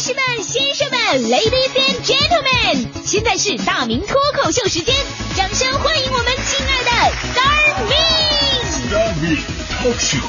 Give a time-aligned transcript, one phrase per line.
[0.00, 4.96] 士们、先生们，Ladies and Gentlemen，现在是大明脱口秀时间，
[5.36, 6.90] 掌声欢迎我们亲爱的
[7.34, 9.36] Star Me！Star Me
[9.68, 10.24] Talk Show。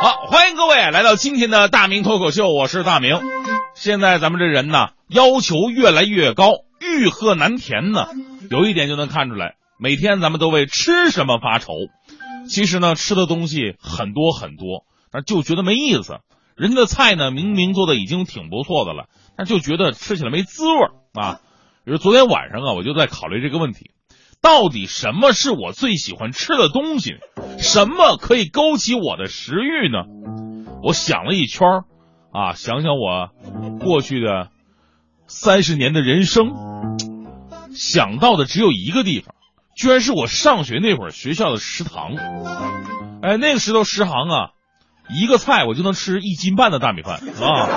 [0.00, 3.20] 好，欢迎各位来到今天的大明脱口秀，我是大明。
[3.74, 6.52] 现在咱们这人呢，要求越来越高，
[7.00, 8.06] 欲壑难填呢。
[8.50, 11.72] 有一点就能看出来，每天咱们都为吃什么发愁。
[12.48, 16.18] 其实呢，吃的东西很多很多，但就觉得没意思。
[16.56, 20.78] 人家的菜呢，明明做的已经挺不错的了，但就觉得吃起来没滋味
[21.14, 21.40] 啊。
[21.84, 23.90] 比如昨天晚上啊，我就在考虑这个问题：
[24.42, 27.14] 到底什么是我最喜欢吃的东西？
[27.58, 30.04] 什么可以勾起我的食欲呢？
[30.82, 31.66] 我想了一圈
[32.32, 33.30] 啊，想想我
[33.78, 34.48] 过去的
[35.26, 36.50] 三十年的人生，
[37.74, 39.34] 想到的只有一个地方，
[39.76, 42.14] 居然是我上学那会儿学校的食堂。
[43.22, 44.50] 哎，那个时候食堂啊，
[45.08, 47.68] 一个菜我就能吃一斤半的大米饭啊。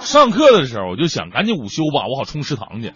[0.00, 2.92] 上课的时候我就想赶紧午休吧，我好冲食堂去。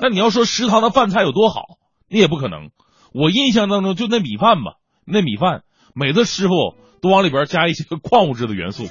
[0.00, 1.62] 那你要说食堂的饭菜有多好，
[2.08, 2.70] 那也不可能。
[3.14, 4.72] 我印象当中就那米饭吧，
[5.06, 5.62] 那米饭
[5.94, 8.84] 每次师傅都往里边加一些矿物质的元素。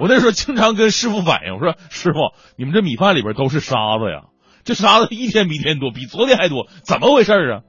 [0.00, 2.18] 我那时候经常跟师傅反映，我说师傅，
[2.58, 4.28] 你们这米饭里边都是沙子呀，
[4.64, 7.60] 这沙子一天比一天多，比昨天还多，怎么回事啊？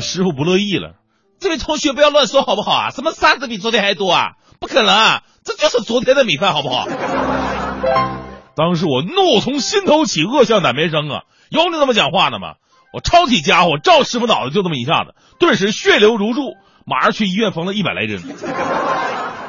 [0.00, 0.96] 师傅不乐意了，
[1.40, 2.90] 这位同学不要乱说好不好啊？
[2.90, 4.32] 什么沙子比昨天还多啊？
[4.60, 6.86] 不可能啊，这就是昨天的米饭好不好？
[8.54, 11.22] 当时我怒从心头起，恶向胆边生啊！
[11.48, 12.56] 有你这么讲话的吗？
[12.92, 16.52] 我抄起家伙照师傅脑袋就这么一下子，顿时血流如注，
[16.84, 18.20] 马上去医院缝了一百来针。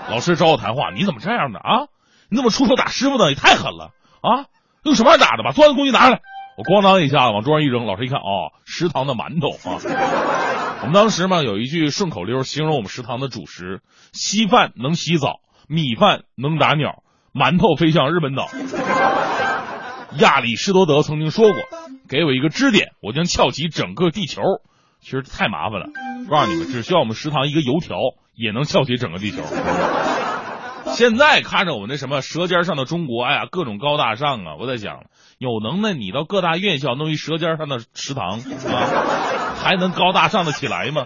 [0.09, 1.88] 老师找我谈话，你怎么这样的啊？
[2.30, 3.30] 你怎么出手打师傅呢？
[3.30, 3.89] 也太狠了
[4.22, 4.45] 啊！
[4.83, 5.44] 用什么玩意打的？
[5.44, 6.22] 把作案工具拿出来！
[6.62, 9.81] 我咣当一下往桌上一扔，老师一看，哦，食堂的馒头啊！
[10.81, 13.81] 我们当时嘛有一句顺口溜形容我们食堂的主食：
[14.14, 17.02] 稀饭能洗澡，米饭能打鸟，
[17.33, 18.48] 馒头飞向日本岛。
[20.20, 21.58] 亚里士多德曾经说过
[22.08, 24.43] ：“给我一个支点，我将撬起整个地球。”
[25.02, 25.88] 其实太麻烦了，
[26.30, 27.98] 告诉你们，只需要我们食堂一个油条，
[28.36, 29.42] 也能撬起整个地球。
[30.95, 34.55] 现在看着我们那什么《舌尖上的中国》，哎呀，各种高大上啊！
[34.59, 35.05] 我在想，
[35.37, 38.42] 有能耐你到各大院校弄一《舌尖上的食堂》
[38.73, 41.05] 啊， 还能高大上的起来吗？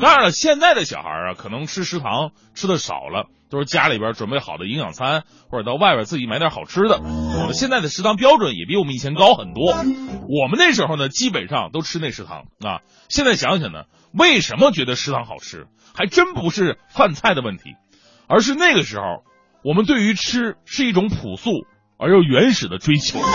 [0.00, 6.98] 当然了，现在的小孩啊，可能吃食堂吃的少了，都是家里边准备好的营养餐，或者到外边自己买点好吃的。
[7.00, 9.72] 我们现在的食堂标准也比我们以前高很多。
[9.72, 12.80] 我们那时候呢，基本上都吃那食堂啊。
[13.08, 17.74] 现在想想呢，为什么觉得食堂好吃，还真不是饭菜的问题，
[18.26, 19.22] 而是那个时候
[19.64, 21.50] 我们对于吃是一种朴素
[21.98, 23.18] 而又原始的追求。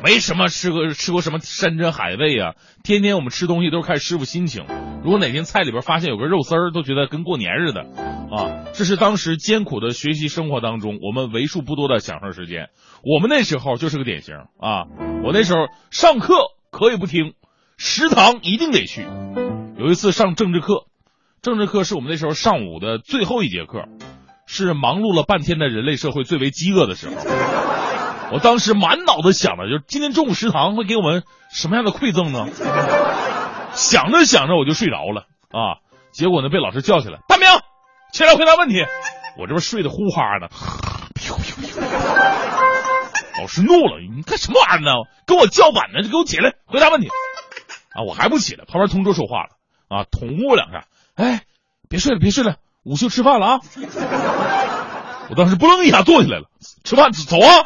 [0.00, 2.54] 没什么吃过吃过什么山珍海味啊，
[2.84, 4.64] 天天我们吃东西都是看师傅心情。
[5.02, 8.70] 如果哪天菜里边发现有个肉丝儿，都觉得跟过年似的啊。
[8.74, 12.68] 这是当时艰苦的学习生活当中我们为数不多的享受时间。
[13.02, 14.86] 我们那时候就是个典型啊。
[15.24, 16.36] 我那时候上课
[16.70, 17.34] 可以不听，
[17.76, 19.04] 食堂一定得去。
[19.76, 20.84] 有一次上政治课，
[21.40, 23.84] 政治课是我们那时候上午的最后一节课，
[24.46, 27.14] 是忙碌了半天的人类社会最为饥饿的时候。
[28.32, 32.48] 我当时满脑子想的就是今天中午食堂会给我们什么样的馈赠呢？
[33.74, 35.78] 想着想着我就睡着了啊！
[36.12, 37.46] 结果呢被老师叫起来，大明
[38.12, 38.84] 起来回答问题。
[39.38, 40.50] 我这边睡得呼哈的，
[43.40, 44.90] 老师怒了，你干什么玩意儿呢？
[45.24, 47.08] 跟我叫板呢，就给我起来回答问题
[47.94, 48.02] 啊！
[48.04, 49.50] 我还不起来，旁边同桌说话了
[49.88, 50.84] 啊，捅我两下，
[51.18, 51.42] 哎，
[51.88, 53.60] 别睡了，别睡了，午休吃饭了啊！
[55.28, 56.44] 我当时不楞一下坐起来了，
[56.84, 57.64] 吃饭走啊！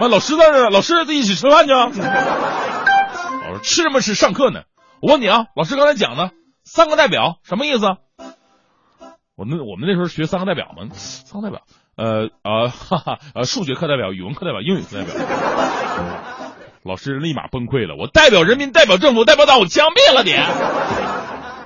[0.00, 1.72] 妈，老师在这，老师在一起吃饭去。
[1.74, 4.14] 老师吃什么吃？
[4.14, 4.62] 上课呢。
[5.02, 6.30] 我问你啊，老师刚才讲的
[6.64, 7.84] 三个代表什么意思？
[9.36, 11.64] 我们我们那时候学三个代表嘛，三个代表，
[11.96, 15.14] 呃呃哈哈呃，数学课代表、语文课代表、英语课代表。
[16.82, 20.32] 老师立马崩溃了，我代表人民，代表政府，代表党，我枪毙了你！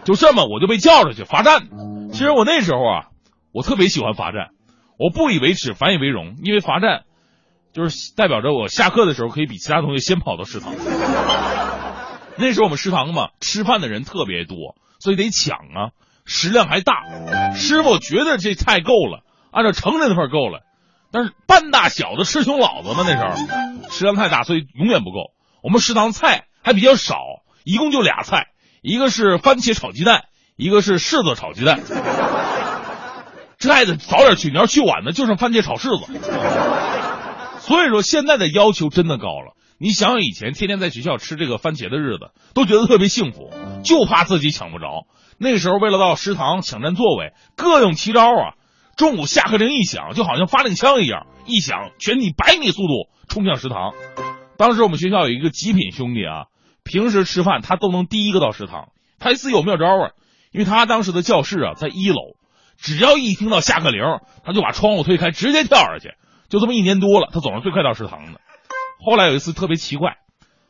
[0.04, 1.68] 就这么我就被叫出去罚站。
[2.12, 3.06] 其实我那时候啊。
[3.52, 4.50] 我特别喜欢罚站，
[4.96, 7.02] 我不以为耻，反以为荣，因为罚站
[7.72, 10.72] 就是代表着我下课的时候可以比其他同学先跑到食堂。
[12.36, 15.90] 那时候我们食堂嘛，吃饭的人特别多，所以得抢啊，
[16.24, 17.54] 食量还大。
[17.54, 20.60] 师傅觉得这菜够了，按照成人的份够了，
[21.10, 25.32] 但是半大小的吃穷老子嘛，那时候食量太大，所以永远不够。
[25.64, 27.16] 我们食堂菜还比较少，
[27.64, 28.49] 一共就俩菜，
[28.82, 30.24] 一个是番茄炒鸡蛋，
[30.56, 31.80] 一个是柿子炒鸡蛋。
[33.58, 36.06] 这还得早点去，你要去晚呢，就剩番茄炒柿子。
[37.60, 43.52] 所以说现在的要求真的高了，你想想以前天天在学校吃这个番茄的日子，都觉得特别幸福，
[43.84, 45.06] 就怕自己抢不着。
[45.36, 48.54] 那时候为了到食堂抢占座位，各用奇招啊。
[48.96, 53.92] 中午下课铃一响，就好像发令枪一样，一响全以百米速度冲向食堂。
[54.58, 56.49] 当时我们学校有一个极品兄弟啊，
[56.90, 58.88] 平时吃饭他都能第一个到食堂。
[59.20, 60.10] 他一次有妙招啊，
[60.50, 62.34] 因为他当时的教室啊在一楼，
[62.76, 64.02] 只要一听到下课铃，
[64.44, 66.14] 他就把窗户推开，直接跳下去。
[66.48, 68.40] 就这么一年多了，他总是最快到食堂的。
[69.04, 70.16] 后来有一次特别奇怪，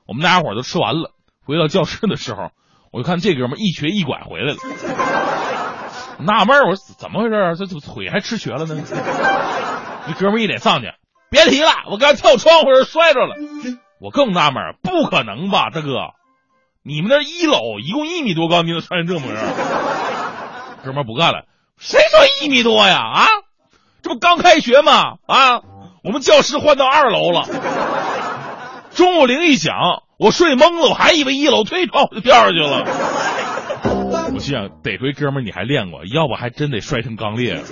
[0.06, 1.14] 我们大家伙都吃完了，
[1.46, 2.50] 回到教室的时候，
[2.92, 4.58] 我就看这哥们一瘸一拐回来了，
[6.18, 7.56] 纳闷我说怎么回事？
[7.56, 8.76] 这这腿还吃瘸了呢？
[10.06, 10.88] 那哥们一脸丧气，
[11.30, 13.36] 别提了，我刚跳窗户时摔着了。
[14.00, 16.14] 我更纳闷，不可能吧，大哥，
[16.82, 19.42] 你们那一楼一共一米多高，你能穿成这模样？
[20.82, 21.44] 哥们不干了，
[21.76, 22.96] 谁说一米多呀？
[22.96, 23.26] 啊，
[24.02, 25.16] 这不刚开学吗？
[25.26, 25.60] 啊，
[26.02, 27.46] 我们教室换到二楼了。
[28.94, 32.84] 中午铃一响，我睡懵了，我还以为一楼推窗户就掉下去了。
[34.32, 37.62] 我心想，得亏哥们你还练过，要不还真得摔成钢裂。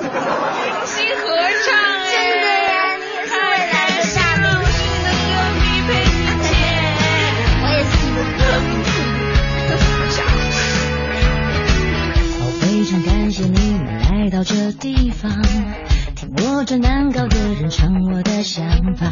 [14.28, 15.32] 来到这地方，
[16.14, 18.62] 听我这难搞的人唱我的想
[18.94, 19.10] 法。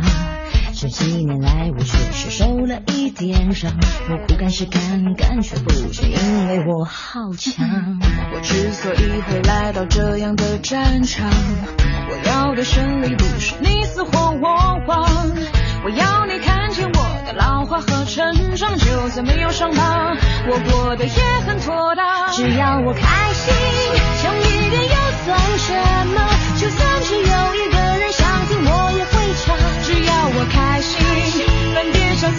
[0.74, 3.72] 这几年来，我确实受了一点伤，
[4.10, 7.98] 我苦干是干干，却不是因为我好强。
[8.34, 15.08] 我之所以会来到这样的战场，我要的胜利不是你死或我亡，
[15.82, 16.92] 我要你看见我
[17.24, 20.14] 的老化和成长，就算没有伤疤，
[20.50, 22.04] 我过得也很妥当。
[22.32, 23.54] 只要我开心，
[24.20, 25.72] 强一点又算什
[26.14, 26.20] 么？
[26.56, 29.56] 就算是有一个人想听，我也会唱。
[29.82, 31.44] 只要我开心，
[31.74, 32.30] 翻遍小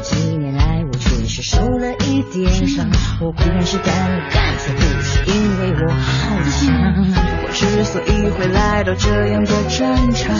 [0.00, 2.88] 这几年来，我确实受了一点伤，
[3.20, 3.92] 我固然是干
[4.30, 6.94] 干，却不是因为我好强。
[7.42, 10.36] 我之所以会来到这样的战场，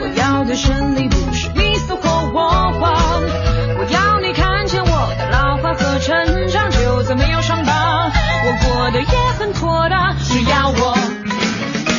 [0.00, 2.40] 我要的胜利不是你死或我
[2.78, 3.22] 亡，
[3.80, 8.12] 我要你看见我的老化和成长，就算没有伤疤，
[8.44, 10.16] 我过得也很妥当。
[10.20, 10.96] 只要我，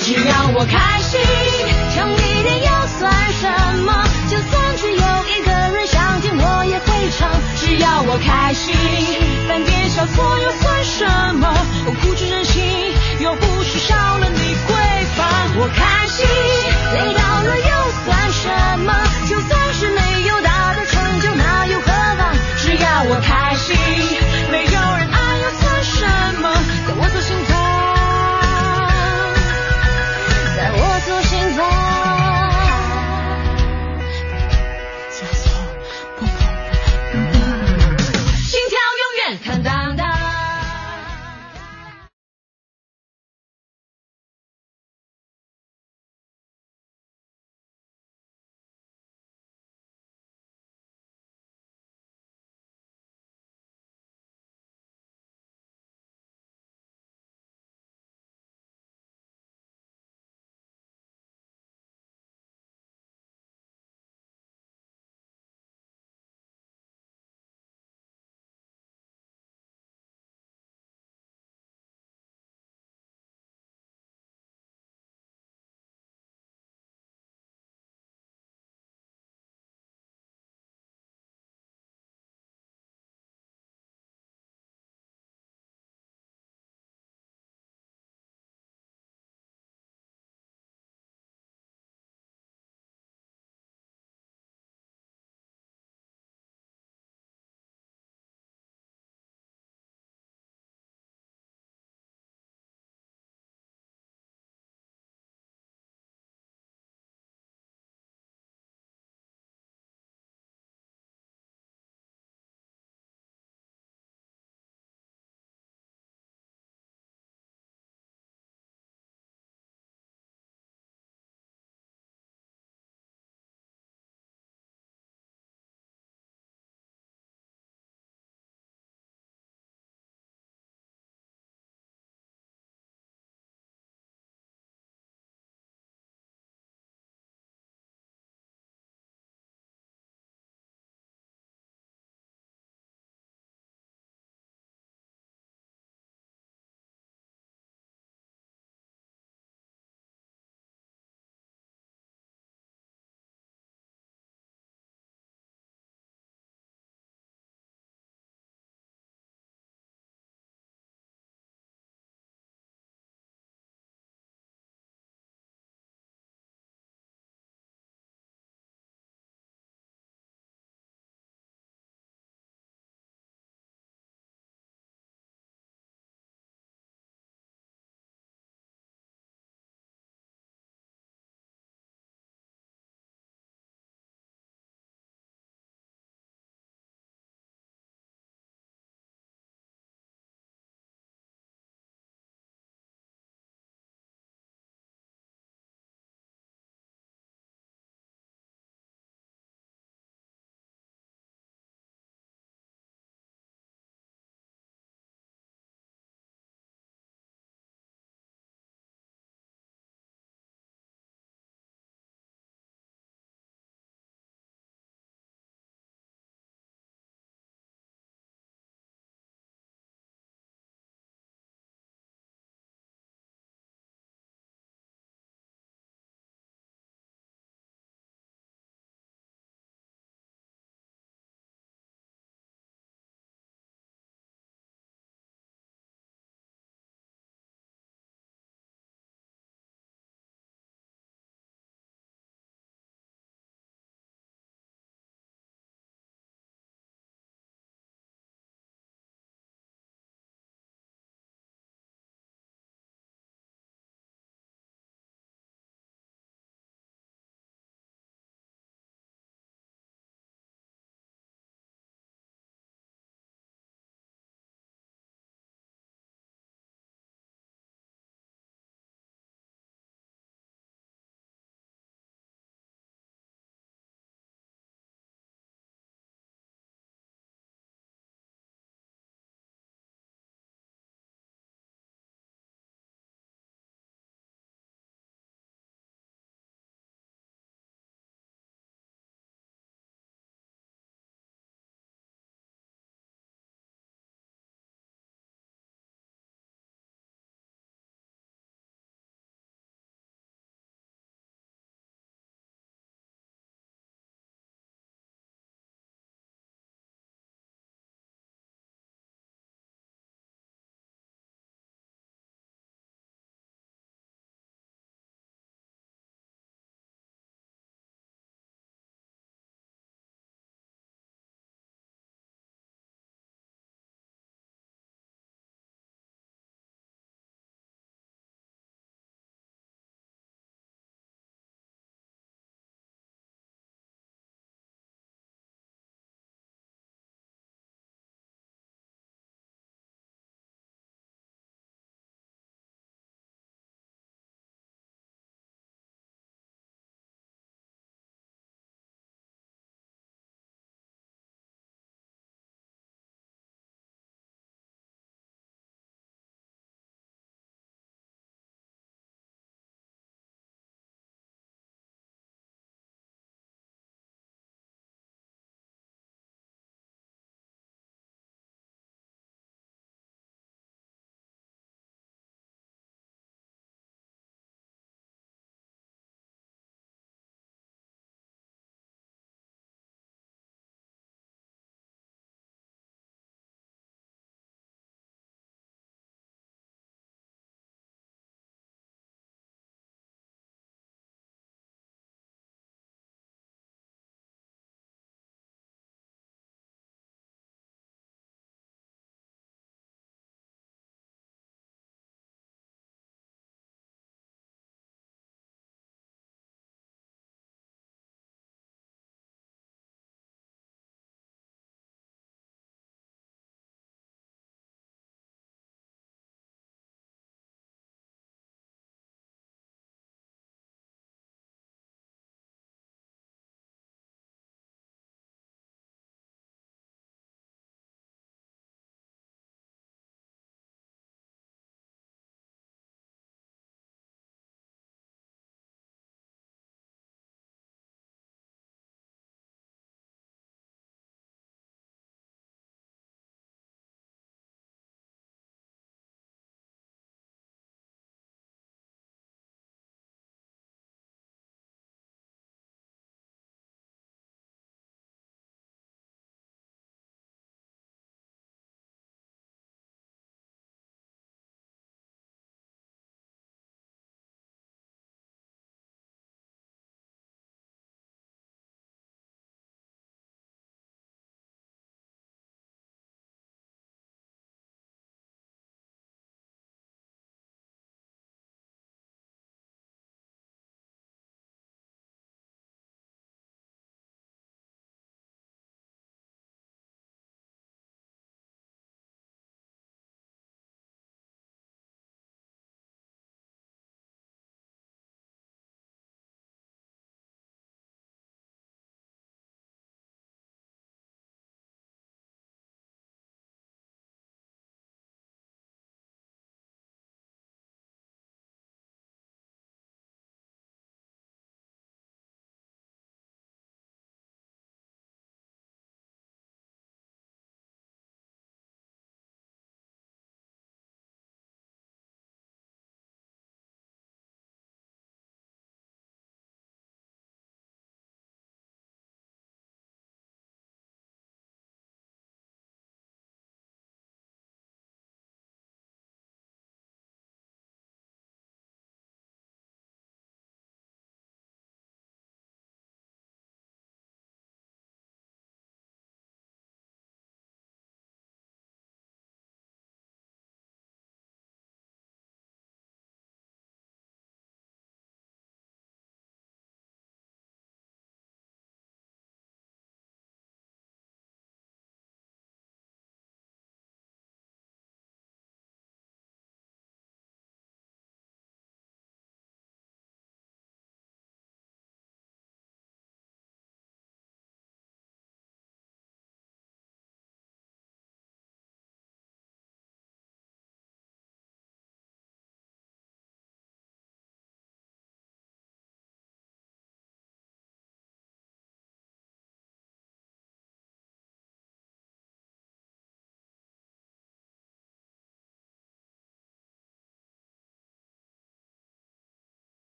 [0.00, 1.20] 只要我开心，
[1.94, 3.92] 强一点又算什么？
[4.30, 5.52] 就算只有一个，
[6.42, 7.30] 我也会唱。
[7.56, 8.74] 只要我开心，
[9.48, 11.06] 犯点小错又算什
[11.36, 11.48] 么？
[11.86, 12.62] 我固执任性，
[13.20, 14.70] 又不是少了你闺
[15.16, 15.26] 房。
[15.56, 16.26] 我开心，
[16.94, 17.70] 累到了又
[18.04, 18.92] 算什么？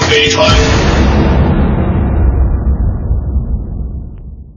[0.00, 0.48] 飞船。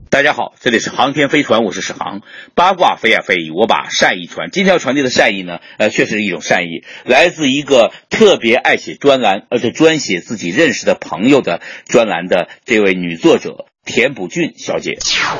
[0.08, 2.22] 大家好，这里是航天飞船，我是史航。
[2.54, 4.50] 八卦飞呀飞，我把善意传。
[4.50, 13.66] 今天要传递的善意呢，呃，确实是一种善意，来自一个特别爱写专栏，而且专写自己认识的朋友的专栏的这位女作者。
[13.86, 14.98] 田朴珺小姐，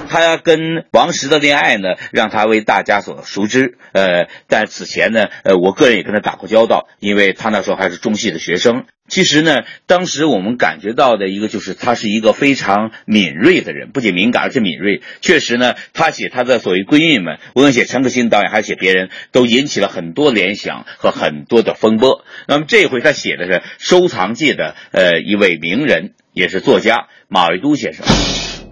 [0.08, 3.76] 她跟王石的恋爱呢，让她为大家所熟知。
[3.92, 8.86] 呃，但此前呢，呃，我个人也跟她打过交道，因为她那时候还是中戏的学生。
[9.08, 15.02] 其实呢，当时我们感觉到的一个就是她是一个非常敏锐的人，不仅敏感，而且敏锐。
[15.20, 22.24] 确实呢，她写她的所谓闺蜜们，无论写陈可辛导演还是写别人，都引起了很多联想和很多的风波。
[22.46, 26.14] 那么这回她写的是收藏界的呃一位名人。
[26.36, 28.04] 也是作家马未都先生，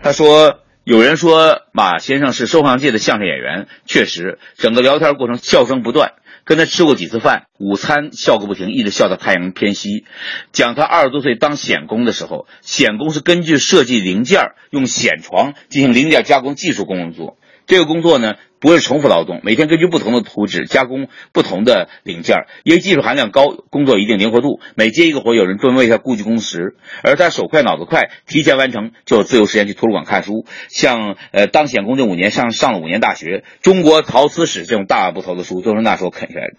[0.03, 6.13] 他说：“有人说马先生是收藏界的相声演员，确实，整个聊天过程笑声不断。
[6.45, 10.05] 跟他吃过几次饭，午餐笑个不停，一直笑到太阳偏西。
[10.53, 17.39] 讲他二十多岁当显工的时候，显工是根据设计零件，用显床进行零件加工技术工作。
[17.67, 18.35] 这个工作呢。”
[18.65, 24.59] 不是重复劳动，每天根据不同的图纸加工不同的零件，因为技术含量高，工作一定灵活度。
[24.75, 30.47] 每接一个活，有人专门为他估计工时，而他手快脑子快，提前完成就有自由时间去图书馆看书。
[30.71, 36.57] 像呃当显工这五年上上了五年大学，中国陶瓷史这种大部头的书都是那时候啃下来的。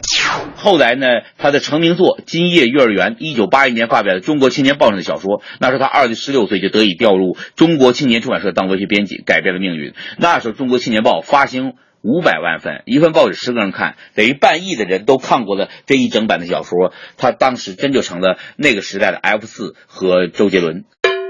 [0.55, 1.07] 后来呢，
[1.39, 9.95] 他的成名作《今夜幼儿园》，一九八一年发表的《中国青年报》上的小说，那时候他二十六岁就得以调入中国青年出版社当文学编辑，改变了命运。
[10.19, 11.73] 那时候《中国青年报》发行。
[12.05, 16.93] 五百万份，一份报纸十个人看，等于半亿的人都看过了这一整版的小说。
[17.17, 20.85] 他当时真就成了那个时代的 F 四和周杰伦，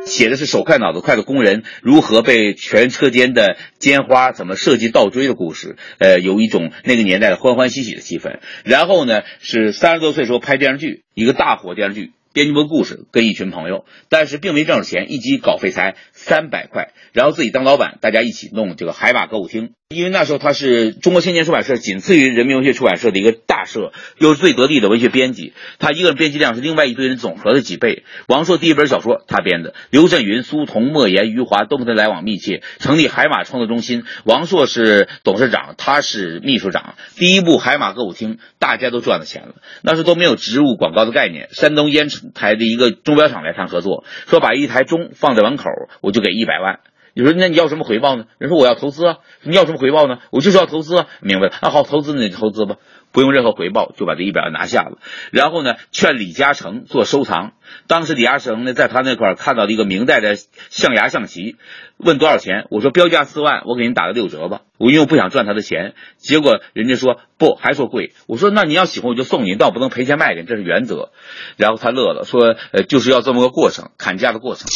[0.06, 5.78] 写的是手快脑子快的工人如何被全车间的尖花怎么设计倒追的故事。
[5.98, 8.40] 呃，有一种那个年代的欢欢喜喜的气氛。
[8.66, 12.12] 然后呢，是三十多岁时候拍电视剧，一个大火电视剧。
[12.36, 19.70] 编辑部故事跟一群朋友，但是并没挣着钱，一集稿费才三百块，然后自己当老板，大家一起弄这个海马歌舞厅。
[19.88, 28.04] 因为那时候他是中国青年出版社仅次于人民文学出版社的一个大社，又是最得力的文学编辑，他一个人编辑量是另外一堆人总和的几倍。
[28.28, 36.96] 王朔第一本小说他编的，刘震云、苏童、莫言、余华都跟他来往密切，成立海马创作中心，王朔是董事长，他是秘书长。
[37.16, 41.48] 第一部海马歌舞厅，大家都赚了钱了，那时候都没有植入广告的概念。
[41.52, 45.66] 山东烟台的一个钟表厂来谈合作，说把一台钟放在门口，
[46.02, 46.80] 我就给一百万。
[47.14, 48.26] 你说那你要什么回报呢？
[48.40, 49.18] 人说我要投资啊。
[49.44, 50.20] 你要什么回报呢？
[50.32, 51.06] 我就是要投资。
[51.22, 52.76] 明白了啊，好，投资你投资吧，
[53.14, 54.98] 不用任何回报就把这一百万拿下了。
[55.32, 57.54] 然后呢，劝李嘉诚做收藏。
[57.88, 61.56] 当时李嘉诚呢，在他那块看到了一个明代的象牙象棋，
[61.98, 62.66] 问多少钱？
[62.70, 64.62] 我说标价四万，我给您打个六折吧。
[64.78, 65.94] 我因为我不想赚他的钱。
[66.18, 68.12] 结果人家说不，还说贵。
[68.28, 71.12] 我说那你要喜欢我就送你，但我不能赔钱卖给你，这是原则。
[71.56, 74.68] 然后他乐了，说呃就是要这么个过程，砍价的过程。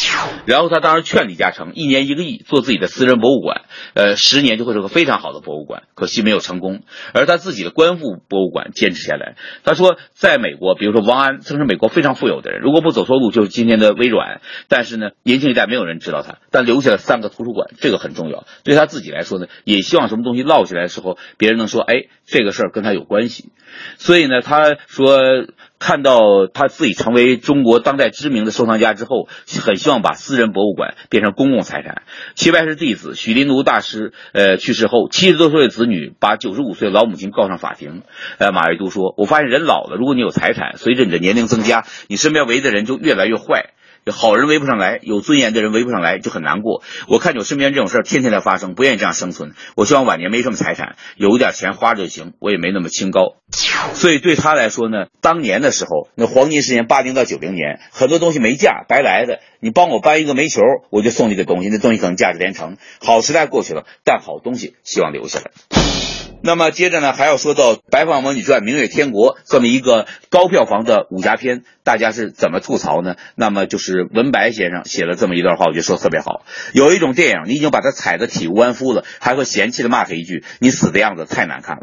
[0.46, 3.62] 然后他当时劝李嘉诚一年一个亿做自己的私人博物馆，
[3.92, 5.82] 呃十年就会是个非常好的博物馆。
[5.94, 6.80] 可惜没有成功，
[7.12, 9.36] 而他自己的官复博物馆坚持下来。
[9.64, 14.40] 他说在美国，比如说王安曾是美国非常富有的人，如果不走错路，就是今天的微软。
[14.68, 18.46] 但是呢，年轻一代没有人知道他，但留下了三个图书馆，这个很重要。
[18.64, 23.50] 对他自己来说呢，也希望什么东西落下来的时候，别人能说，哎，这个事儿跟他有关系。
[23.96, 25.18] 所以呢，他说
[25.80, 29.28] 看到他自己成为中国当代知名的收藏家之后，
[29.64, 32.02] 很希望把私人博物馆变成公共财产。
[32.34, 38.02] 齐白石弟子许林奴大师，呃，去世后，七十多岁的子女把九十五岁的老母亲告上法庭。
[38.36, 43.70] 呃，马未都说，我发现人老了，如果你有财产，随着你的年龄增加，你身边围的人就越来越坏。
[44.10, 46.82] 好人围不上来，有尊严的人围不上来，就很难过。
[47.06, 49.52] 我看我身边这种事儿天天在发生，不愿意这样生存。
[49.76, 53.36] 我希望晚年没什么财产，有一点钱花就行，我也没那么清高。
[53.94, 59.40] 所以对他来说呢，当年的时候，那黄金时间八零到九零年，很多东西没价，白来的。
[59.60, 62.78] 你帮我搬一个煤球，我就送你个东西，那东西可能价值连城。
[63.00, 65.50] 好时代过去了，但好东西希望留下来。
[66.42, 73.16] 那么接着呢，还要说到《白发魔女传》《明月天国》这么一个高票房的武侠片，大家是怎么吐槽呢？
[73.34, 76.44] 那么就是文白先生写了这么一段话，我觉得说特别好。
[76.72, 81.82] 有一种电影，你已经把它踩得体无完肤了，还会嫌弃的骂他一句：“你死的样子太难看了。”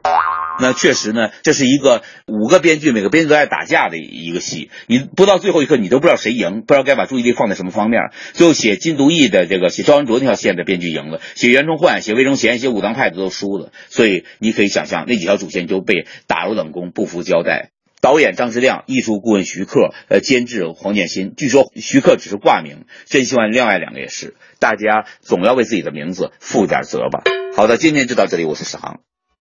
[0.60, 4.72] 那确实呢，这是一个五个编剧，每个编剧都在打架的一个戏。
[4.88, 8.02] 你不到最后一刻，你都不知道谁赢，不知道该把注意力放在什么方面。
[8.34, 13.72] 最后写金独义的这个写赵文卓那条线的编剧赢了，写袁崇焕、写魏忠贤、写武当派的都输了。
[13.90, 17.70] 所以你可以想象，那几条主线就被打入冷宫，不服交代。
[18.02, 21.34] 导演张之亮，艺术顾问徐克，呃，监制黄建新。
[21.36, 24.36] 据说徐克只是挂名，真希望另外两个也是。
[24.60, 27.24] 大家总要为自己的名字负点责吧。
[27.56, 29.02] 好的，今天就到这里，我是史航。